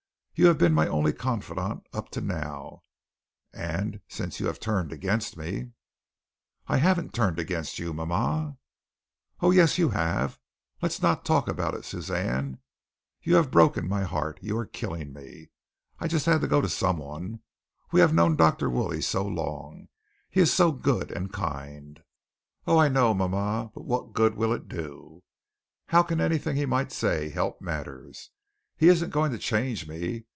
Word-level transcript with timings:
You 0.33 0.47
have 0.47 0.57
been 0.57 0.73
my 0.73 0.87
only 0.87 1.13
confidant 1.13 1.85
up 1.93 2.09
to 2.11 2.21
now, 2.21 2.81
and 3.53 4.01
since 4.07 4.39
you 4.39 4.47
have 4.47 4.59
turned 4.59 4.91
against 4.91 5.37
me" 5.37 5.73
"I 6.73 6.77
haven't 6.77 7.13
turned 7.13 7.37
against 7.37 7.77
you, 7.77 7.93
mama." 7.93 8.57
"Oh, 9.41 9.51
yes 9.51 9.77
you 9.77 9.89
have. 9.89 10.39
Let's 10.81 10.99
not 10.99 11.25
talk 11.25 11.47
about 11.47 11.75
it, 11.75 11.85
Suzanne. 11.85 12.57
You 13.21 13.35
have 13.35 13.51
broken 13.51 13.87
my 13.87 14.01
heart. 14.01 14.39
You 14.41 14.57
are 14.57 14.65
killing 14.65 15.13
me. 15.13 15.51
I 15.99 16.07
just 16.07 16.25
had 16.25 16.41
to 16.41 16.47
go 16.47 16.59
to 16.59 16.67
someone. 16.67 17.41
We 17.91 17.99
have 17.99 18.11
known 18.11 18.35
Dr. 18.35 18.67
Woolley 18.67 19.01
so 19.03 19.23
long. 19.23 19.89
He 20.31 20.41
is 20.41 20.51
so 20.51 20.71
good 20.71 21.11
and 21.11 21.31
kind." 21.31 22.01
"Oh, 22.65 22.79
I 22.79 22.87
know, 22.89 23.13
mama, 23.13 23.71
but 23.75 23.85
what 23.85 24.13
good 24.13 24.33
will 24.33 24.53
it 24.53 24.67
do? 24.67 25.21
How 25.89 26.01
can 26.01 26.19
anything 26.19 26.55
he 26.55 26.65
might 26.65 26.91
say 26.91 27.29
help 27.29 27.61
matters? 27.61 28.31
He 28.75 28.87
isn't 28.87 29.11
going 29.11 29.31
to 29.33 29.37
change 29.37 29.87
me. 29.87 30.25